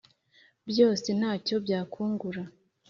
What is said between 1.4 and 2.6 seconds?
cyo byakungura